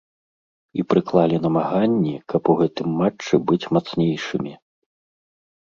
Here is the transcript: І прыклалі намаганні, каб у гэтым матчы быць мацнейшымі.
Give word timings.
І 0.79 0.85
прыклалі 0.93 1.37
намаганні, 1.45 2.15
каб 2.33 2.41
у 2.55 2.59
гэтым 2.63 2.87
матчы 3.03 3.33
быць 3.53 3.63
мацнейшымі. 3.79 4.53